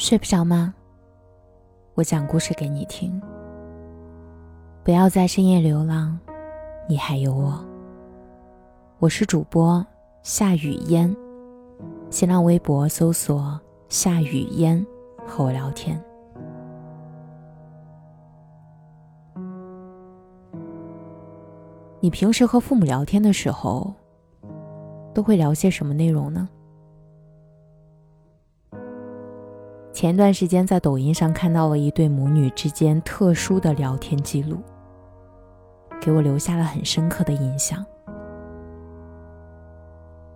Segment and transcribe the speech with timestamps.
[0.00, 0.72] 睡不着吗？
[1.92, 3.20] 我讲故事给你听。
[4.82, 6.18] 不要在深夜流浪，
[6.88, 7.62] 你还有我。
[8.98, 9.86] 我是主播
[10.22, 11.14] 夏雨嫣，
[12.08, 13.60] 新浪微博搜索
[13.90, 14.84] 夏雨嫣
[15.26, 16.02] 和我聊天。
[22.00, 23.92] 你平时和父母聊天的时候，
[25.12, 26.48] 都会聊些什么内容呢？
[30.00, 34.56] 前段时间在抖音上看到了一对母女之间特殊的聊天记录，
[36.00, 37.84] 给我留下了很深刻的印象。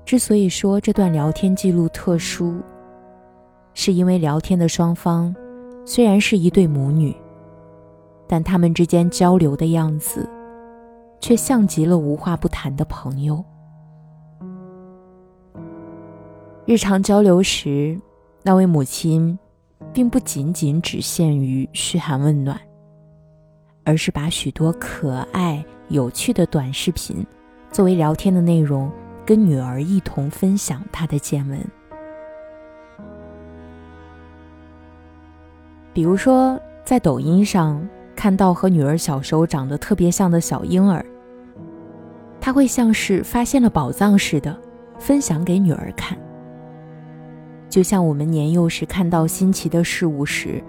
[0.04, 2.60] 之所以说这段聊天记录特殊，
[3.73, 5.34] 是因为聊天的双方
[5.87, 7.16] 虽然是一对母女，
[8.28, 10.28] 但他们之间交流的样子，
[11.20, 13.42] 却像极了无话不谈的朋友。
[16.66, 17.98] 日常交流时，
[18.43, 19.38] 那位母亲。
[19.95, 22.60] 并不仅仅只限于嘘寒问暖，
[23.84, 27.24] 而是把许多可爱、有趣的短视频
[27.70, 28.90] 作为聊天的内容，
[29.24, 31.59] 跟女儿一同分享她的见闻。
[35.92, 41.06] 比如说，在抖音上看到和女儿小时候长得特别像的小婴儿，
[42.40, 44.60] 他会像是发现了宝藏似的，
[44.98, 46.18] 分享给女儿看。
[47.75, 50.63] 就像我们年幼时看到新奇的事物时，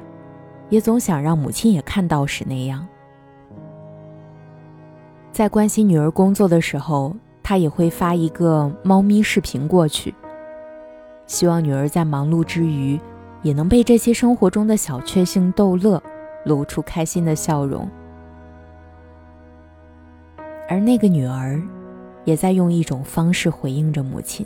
[0.70, 2.84] 也总想让母亲也看到时那样。
[5.32, 10.16] 在关心女儿工作的时候，他也会发一个猫咪视频过去，
[11.28, 13.00] 希望女儿在忙碌之余，
[13.44, 16.02] 也能被这些生活中的小确幸逗乐，
[16.44, 17.88] 露出开心的笑容。
[20.68, 21.62] 而那个女儿，
[22.24, 24.44] 也在用一种方式回应着母亲。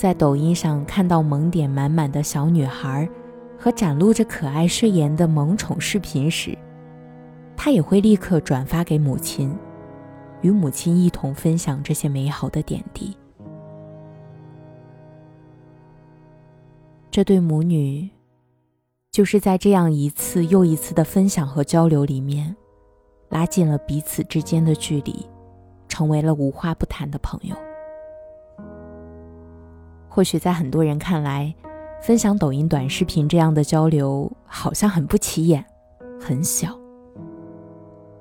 [0.00, 3.06] 在抖音上看到萌点满满的小女孩
[3.58, 6.56] 和展露着可爱睡颜的萌宠视频时，
[7.54, 9.54] 她也会立刻转发给母亲，
[10.40, 13.14] 与母亲一同分享这些美好的点滴。
[17.10, 18.08] 这对母女，
[19.12, 22.56] 就是在这样一次又一次的分享和交流里面，
[23.28, 25.26] 拉近了彼此之间的距离，
[25.88, 27.54] 成为了无话不谈的朋友。
[30.20, 31.54] 或许在很多人看来，
[32.02, 35.64] 分享抖音短视频这样的交流好像很不起眼，
[36.20, 36.78] 很小。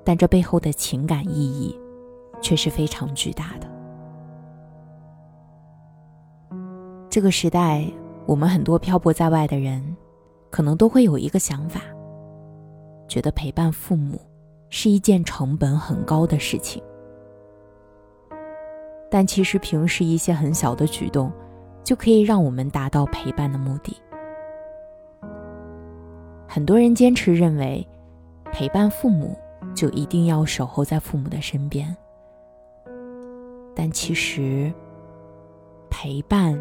[0.06, 1.78] 但这背后的情感意义，
[2.40, 3.68] 却是非常巨大的。
[7.10, 7.86] 这个时代，
[8.26, 9.84] 我们很多漂泊在外的人，
[10.50, 11.82] 可能都会有一个想法，
[13.10, 14.22] 觉得陪伴父母
[14.70, 16.82] 是一件成本很高的事情。
[19.12, 21.30] 但其实平时一些很小的举动。
[21.84, 23.96] 就可以让我们达到陪伴的目的。
[26.48, 27.88] 很多人坚持认为，
[28.52, 29.38] 陪伴父母
[29.76, 31.96] 就一定要守候在父母的身边。
[33.76, 34.74] 但其实，
[35.90, 36.60] 陪伴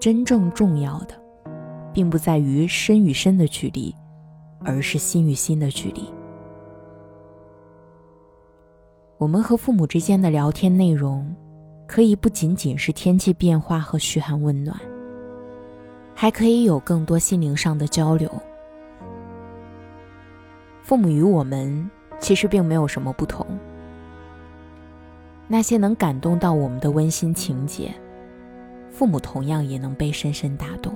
[0.00, 1.14] 真正重要的，
[1.92, 3.94] 并不在于身与身的距离，
[4.64, 6.08] 而是心与心的距离。
[9.18, 11.34] 我们和父母之间的聊天内容。
[11.88, 14.78] 可以不仅仅是天气变化和嘘寒问暖，
[16.14, 18.30] 还可以有更多心灵上的交流。
[20.82, 21.90] 父母与我们
[22.20, 23.46] 其实并没有什么不同，
[25.48, 27.90] 那些能感动到我们的温馨情节，
[28.90, 30.92] 父母同样也能被深深打动。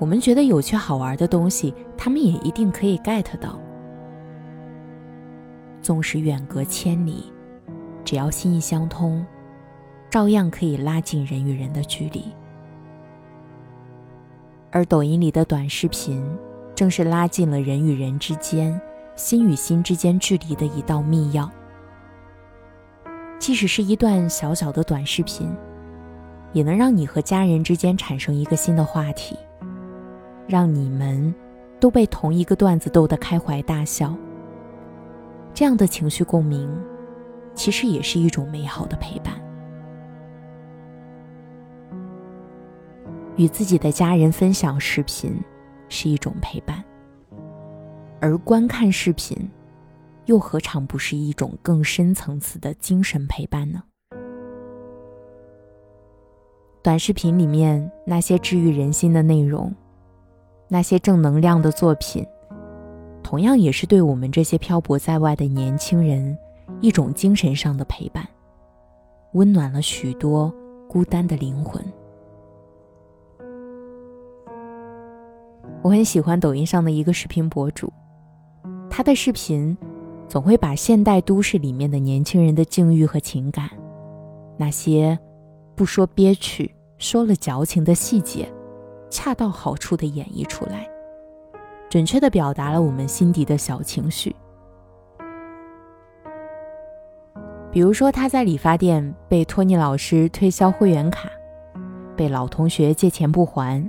[0.00, 3.56] 我们觉得有趣好玩的东西，他们也一定可以 get 到。
[5.80, 7.32] 纵使远隔千里。
[8.06, 9.26] 只要心意相通，
[10.08, 12.22] 照样可以拉近人与人的距离。
[14.70, 16.24] 而抖音里的短视频，
[16.72, 18.80] 正是拉近了人与人之间、
[19.16, 21.50] 心与心之间距离的一道密钥。
[23.40, 25.52] 即使是一段小小的短视频，
[26.52, 29.36] 也能让你和家人之间产生一个新的话题，
[30.46, 31.34] 让你们
[31.80, 34.14] 都被同一个段子逗得开怀大笑。
[35.52, 36.70] 这样的情绪共鸣。
[37.56, 39.34] 其实也是一种美好的陪伴。
[43.36, 45.36] 与自己的家人分享视频
[45.88, 46.82] 是一种陪伴，
[48.20, 49.36] 而观看视频，
[50.26, 53.82] 又何尝不是一种更深层次的精神陪伴呢？
[56.82, 59.74] 短视频里面那些治愈人心的内容，
[60.68, 62.24] 那些正能量的作品，
[63.22, 66.38] 同样也是对我们这些漂泊在外的年轻人。
[66.80, 68.26] 一种精神上的陪伴，
[69.32, 70.52] 温暖了许多
[70.88, 71.82] 孤单的灵魂。
[75.82, 77.92] 我很喜欢抖音上的一个视频博主，
[78.90, 79.76] 他的视频
[80.28, 83.70] 总会把现代都市里面的年轻人的境遇和情感，
[84.56, 85.16] 那些
[85.76, 88.52] 不说憋屈、说了矫情的细节，
[89.08, 90.88] 恰到好处的演绎出来，
[91.88, 94.34] 准确的表达了我们心底的小情绪。
[97.76, 101.28] 比如说，他在理发店被托尼老师推销会员卡，
[102.16, 103.86] 被老同学借钱不还。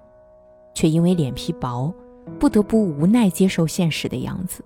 [0.74, 1.94] 却因为脸皮薄，
[2.38, 4.62] 不得不无奈接受现实的样子，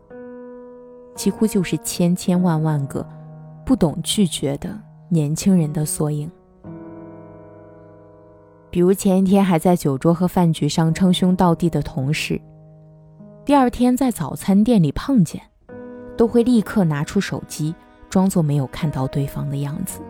[1.13, 3.07] 几乎就是千千万万个
[3.63, 4.75] 不懂拒绝的
[5.07, 6.27] 年轻人的缩影。
[8.71, 12.41] 比如前一天还在酒桌和饭局上称兄道弟的同事，
[13.45, 15.39] 第二天在早餐店里碰见，
[16.17, 17.75] 都会立刻拿出手机，
[18.11, 20.01] 装作没有看到对方的样子，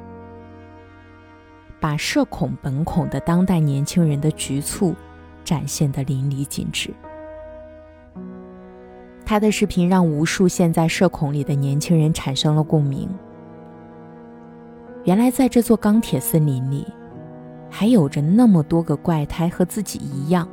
[1.80, 4.94] 把社恐本恐的当代年轻人的局促。
[5.44, 6.94] 展现的淋漓尽致。
[9.26, 13.10] 他的视频让无数陷在社恐里的年轻人产生了共鸣。
[15.04, 16.86] 原来，在这座钢铁森林里，
[17.72, 20.48] 还有着那么多个怪胎和自己一样，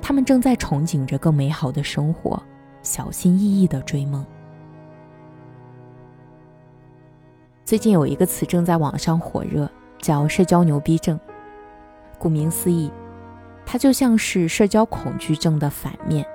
[0.00, 2.42] 他们正在憧憬着更美好的生活，
[2.82, 4.24] 小心翼翼的追梦。
[7.68, 11.20] 最近有一个词正在网上火热，叫“社交牛逼症”。
[12.18, 12.90] 顾名思义。
[13.66, 16.26] 它就像是社交恐惧症的反面，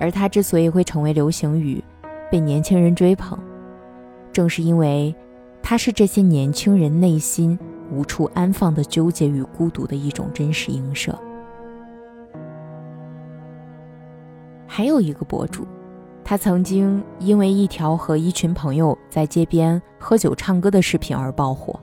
[0.00, 1.80] 而它之所以会成为流行语，
[2.28, 3.38] 被年轻人追捧，
[4.32, 5.14] 正是因为
[5.62, 7.56] 它是这些年轻人内心
[7.92, 11.16] 无处安放的纠结与孤独的一种真实映射。
[14.66, 15.64] 还有一个博主，
[16.28, 21.80] 他曾经因为一条和一群朋友在街边喝酒唱歌的视频而爆火。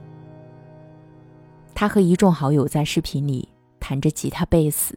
[1.74, 3.48] 他和一众好友在视频里
[3.80, 4.96] 弹着吉他、贝斯，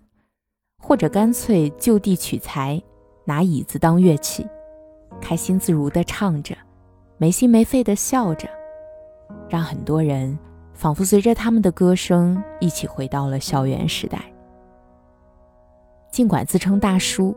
[0.80, 2.80] 或者干脆就地取材，
[3.26, 4.46] 拿椅子当乐器，
[5.20, 6.56] 开心自如地唱着，
[7.18, 8.48] 没心没肺地笑着，
[9.50, 10.38] 让很多人
[10.76, 14.22] 仿佛随着他们的歌声一起回到了校园时代。
[16.12, 17.36] 尽管自称大叔，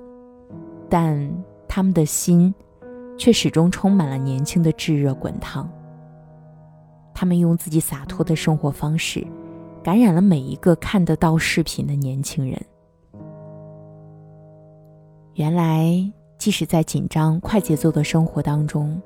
[0.91, 1.26] 但
[1.75, 2.55] 他们的心
[3.17, 5.67] 却始终充满了年轻的炙热滚烫。
[7.15, 9.27] 他们用自己洒脱的生活方式，
[9.83, 12.61] 感染了每一个看得到视频的年轻人。
[15.33, 19.01] 原来，即使在紧张、快节奏的生活当中，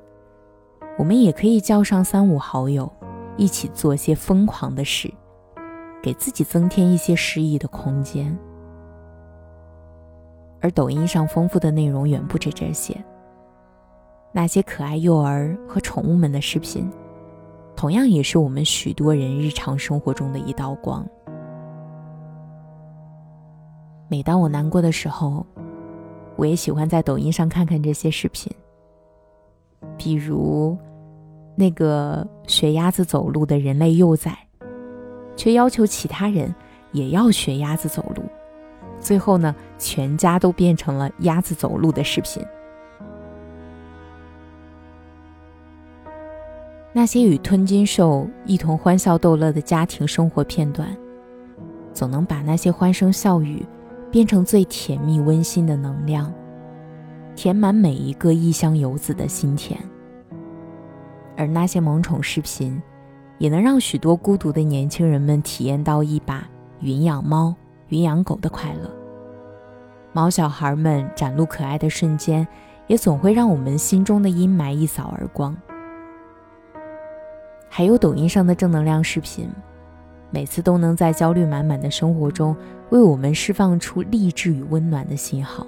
[0.97, 2.91] 我们也可以叫上三五好友，
[3.37, 5.09] 一起做些疯狂的事，
[6.03, 8.37] 给自己增添一些诗意的空间。
[10.67, 13.01] 而抖音上丰富的内容远不止这些，
[14.33, 16.91] 那些可爱幼儿和宠物们的视频。
[17.73, 21.07] 同样也是我们许多人日常生活中的一道光。
[24.09, 25.45] 每当我难过的时候，
[26.35, 28.51] 我也喜欢在抖音上看看这些视频。
[29.95, 30.77] 比如，
[31.55, 34.37] 那个学鸭子走路的人类幼崽，
[35.37, 36.53] 却要求其他人
[36.91, 38.23] 也要学鸭子走路，
[38.99, 42.43] 最后呢，全家都变成了鸭子走路的视频。
[46.93, 50.97] 那些与吞金兽一同欢笑逗乐的家庭生活片段，
[51.93, 53.63] 总能把那些欢声笑语
[54.09, 56.33] 变成最甜蜜温馨的能量，
[57.35, 59.79] 填满每一个异乡游子的心田。
[61.35, 62.81] 而那些萌宠视频，
[63.37, 66.49] 也能让许多孤独的年轻人们体验到一把
[66.79, 67.53] 云养猫、
[67.89, 68.96] 云养狗的快乐。
[70.13, 72.47] 毛小孩们展露可爱的瞬间，
[72.87, 75.55] 也总会让我们心中的阴霾一扫而光。
[77.69, 79.47] 还有抖音上的正能量视频，
[80.31, 82.55] 每次都能在焦虑满满的生活中
[82.89, 85.67] 为我们释放出励志与温暖的信号。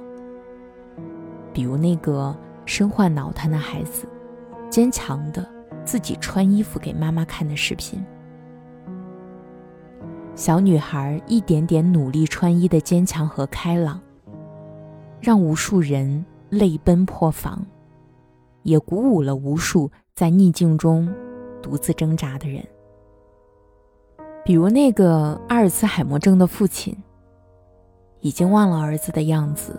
[1.53, 4.07] 比如那个身患脑瘫的孩子，
[4.69, 5.47] 坚强的
[5.83, 7.99] 自己穿衣服给妈妈看的视频；
[10.35, 13.99] 小女孩一点点努力穿衣的坚强和开朗，
[15.21, 17.65] 让无数人泪奔破防，
[18.63, 21.07] 也鼓舞了无数在逆境中。
[21.61, 22.65] 独自挣扎的人，
[24.45, 26.95] 比如那个阿尔茨海默症的父亲，
[28.21, 29.77] 已经忘了儿子的样子，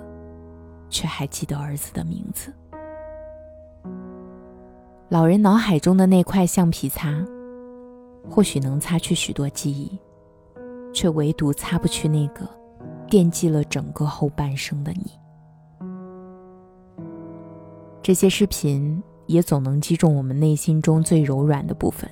[0.91, 2.53] 却还记得儿子的名字。
[5.09, 7.27] 老人脑海中的那块橡皮擦，
[8.29, 9.99] 或许能擦去许多记忆，
[10.93, 12.47] 却唯独擦不去那个
[13.09, 15.11] 惦记了整个后半生的你。
[18.03, 19.03] 这些视频。
[19.27, 22.11] 也总能击中我们内心中最柔软的部分，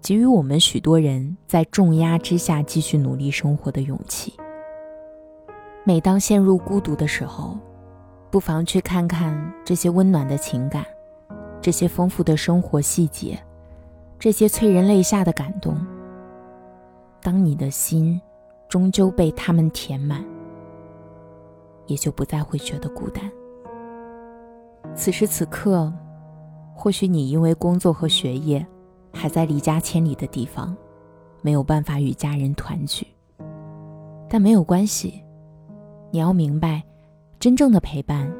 [0.00, 4.32] 给予我们许多人在重压之下继续努力生活的勇气。
[5.84, 7.58] 每当陷入孤独的时候，
[8.30, 10.82] 不妨去看看这些温暖的情感，
[11.60, 13.38] 这些丰富的生活细节，
[14.18, 15.76] 这些催人泪下的感动。
[17.20, 18.18] 当你的心
[18.66, 20.24] 终究被他们填满，
[21.84, 23.30] 也就不再会觉得孤单。
[24.94, 25.92] 此时此刻，
[26.74, 28.66] 或许你因为工作和学业，
[29.12, 30.76] 还在离家千里的地方，
[31.40, 33.06] 没有办法与家人团聚。
[34.28, 35.22] 但没有关系，
[36.10, 36.82] 你要明白，
[37.38, 38.30] 真正的陪伴，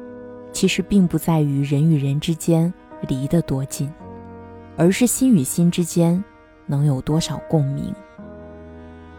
[0.51, 2.71] 其实并不在于人与人之间
[3.07, 3.91] 离得多近，
[4.77, 6.23] 而是心与心之间
[6.67, 7.93] 能有多少共鸣。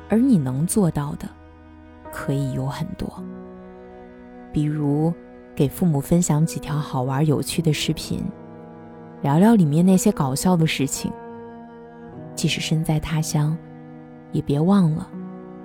[0.09, 1.29] 而你能做到的，
[2.13, 3.09] 可以有很多，
[4.53, 5.13] 比如
[5.55, 8.25] 给父母分享几条好玩有趣的视频，
[9.23, 11.13] 聊聊里面那些搞笑的事情。
[12.35, 13.57] 即使身在他乡，
[14.33, 15.07] 也别忘了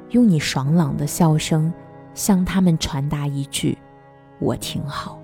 [0.09, 1.71] 用你爽朗的笑声
[2.13, 3.77] 向他们传达一句
[4.39, 5.19] “我挺好”。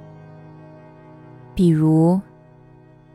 [1.54, 2.22] 比如，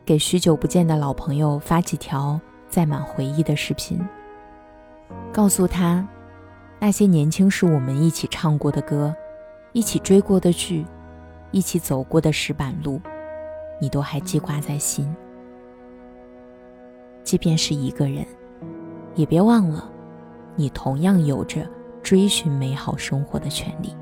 [0.05, 2.39] 给许久不见的老朋友发几条
[2.69, 3.99] 载满回忆的视频。
[5.33, 6.07] 告诉他，
[6.79, 9.15] 那些年轻时我们一起唱过的歌，
[9.71, 10.85] 一起追过的剧，
[11.51, 12.99] 一起走过的石板路，
[13.79, 15.07] 你都还记挂在心。
[17.23, 18.25] 即便是一个人，
[19.15, 19.89] 也别忘了，
[20.55, 21.69] 你同样有着
[22.01, 23.95] 追寻美好生活的权利。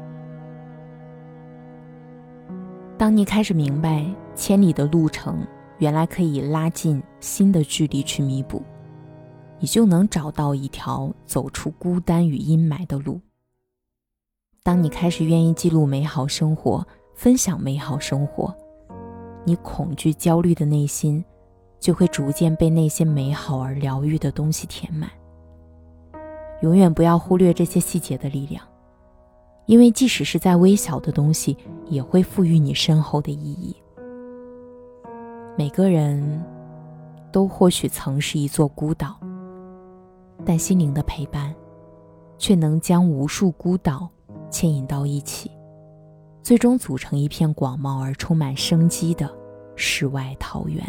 [2.98, 5.46] 当你开始明白，千里的路程
[5.80, 8.64] 原来可以拉近心的距离去弥补。
[9.60, 13.20] 你就能找到一条走出孤单与阴霾的路。
[14.62, 18.54] 当你开始愿意记录美好生活，分享美好生活，
[19.44, 21.24] 你恐惧、焦虑的内心
[21.80, 25.10] 就会逐渐被那些美好而疗愈的东西填满。
[26.62, 28.64] 永远不要忽略这些细节的力量，
[29.66, 31.58] 因为即使是在微小的东西，
[31.88, 33.76] 也会赋予你深厚的意义。
[35.58, 36.44] 每个人
[37.32, 39.16] 都或许曾是一座孤岛。
[40.44, 41.56] 但心灵的陪伴，
[42.38, 44.08] 却能将无数孤岛
[44.52, 45.50] 牵引到一起，
[46.46, 49.28] 最终组成一片广袤而充满生机的
[49.76, 50.86] 世外桃源。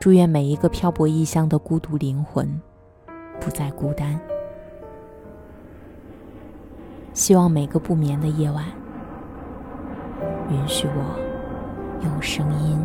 [0.00, 2.48] 祝愿每一个漂泊异乡的孤独灵魂
[3.38, 4.18] 不再孤单。
[7.12, 8.64] 希望每个不眠的夜晚，
[10.50, 12.82] 允许我用声音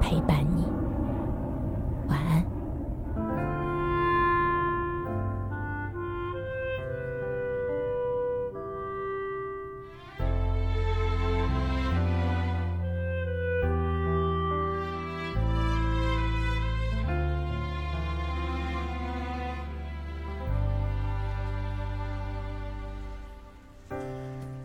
[0.00, 0.81] 陪伴你。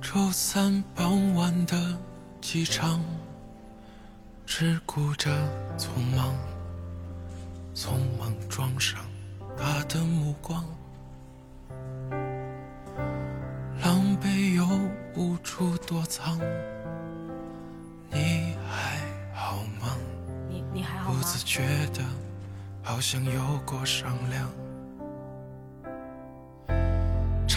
[0.10, 1.76] 周三傍晚的
[2.40, 3.04] 机场，
[4.46, 5.30] 只顾着
[5.78, 6.34] 匆忙，
[7.76, 9.02] 匆忙装上
[9.58, 10.64] 他的目光，
[13.84, 14.66] 狼狈又
[15.14, 16.40] 无处躲藏。
[18.10, 19.02] 你还
[19.36, 19.98] 好吗？
[20.48, 21.20] 你你还好吗？
[21.20, 22.02] 不自觉的，
[22.82, 24.50] 好像有过商量。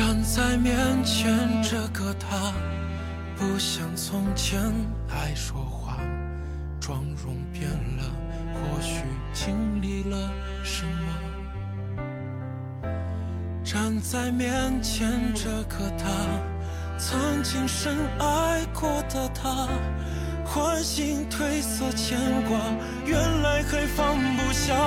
[0.00, 2.54] 站在面前，这个他
[3.36, 4.58] 不像从前
[5.10, 5.98] 爱说话，
[6.80, 8.04] 妆容变了，
[8.54, 9.02] 或许
[9.34, 10.30] 经历了
[10.64, 11.12] 什么。
[13.62, 16.08] 站在面前，这个他
[16.96, 19.68] 曾经深爱过的他，
[20.46, 22.58] 唤醒褪色牵挂，
[23.04, 24.79] 原来还放不下。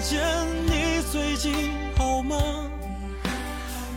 [0.00, 0.18] 见，
[0.66, 2.36] 你最近好吗？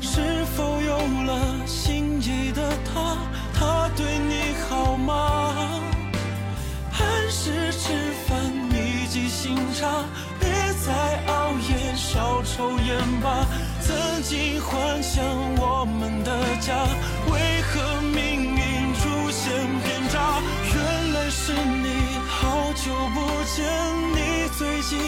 [0.01, 2.61] 是否有了心仪的
[2.93, 3.17] 他？
[3.57, 5.79] 他对你好吗？
[6.91, 7.93] 按时吃
[8.27, 8.37] 饭
[8.69, 10.03] 你记心茶？
[10.39, 10.49] 别
[10.85, 10.91] 再
[11.31, 13.47] 熬夜少抽烟吧。
[13.81, 15.23] 曾经幻想
[15.57, 16.85] 我们的家，
[17.31, 19.51] 为何命运出现
[19.83, 20.41] 偏差？
[20.75, 23.19] 原来是你，好久不
[23.55, 23.63] 见。
[24.13, 24.17] 你
[24.57, 24.99] 最近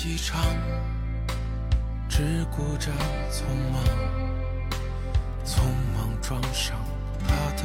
[0.00, 0.40] 机场
[2.08, 2.92] 只顾着
[3.32, 3.82] 匆忙
[5.44, 5.58] 匆
[5.92, 6.78] 忙撞上
[7.26, 7.64] 他的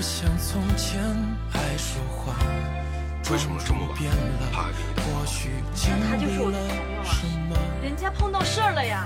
[0.00, 0.98] 不像从前
[1.52, 2.34] 爱说话。
[3.30, 3.98] 为什么这么晚？
[3.98, 7.56] 变了，怕你或许经他就是我的历了朋友啊什么？
[7.82, 9.04] 人家碰到事儿了呀，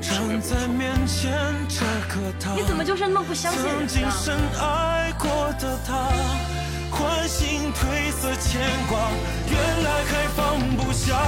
[0.00, 1.34] 站在面前
[1.68, 1.80] 这
[2.14, 3.78] 个他，你怎么就是那么不相信人呢？
[3.80, 5.28] 曾经深爱过
[5.58, 6.12] 的他，
[6.92, 9.00] 唤醒褪色牵挂，
[9.50, 11.18] 原来还放不下。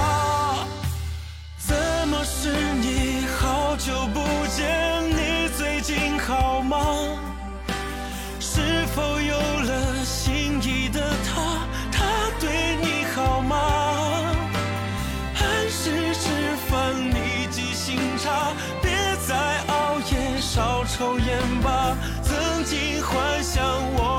[1.57, 1.75] 怎
[2.07, 3.25] 么是你？
[3.37, 6.77] 好久不见，你最近好吗？
[8.93, 11.65] 否有了心仪的他？
[11.91, 12.05] 他
[12.39, 13.55] 对你好吗？
[15.35, 16.29] 按时吃
[16.69, 18.91] 饭，你记心差，别
[19.27, 19.35] 再
[19.67, 21.95] 熬夜少抽烟吧。
[22.21, 23.63] 曾经幻想
[23.95, 24.10] 我